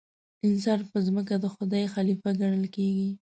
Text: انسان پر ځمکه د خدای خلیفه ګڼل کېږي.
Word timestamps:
انسان 0.47 0.79
پر 0.89 0.99
ځمکه 1.07 1.35
د 1.39 1.45
خدای 1.55 1.83
خلیفه 1.95 2.29
ګڼل 2.41 2.65
کېږي. 2.75 3.09